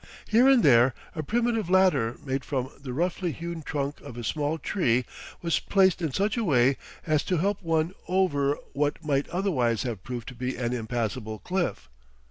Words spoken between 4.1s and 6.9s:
a small tree was placed in such a way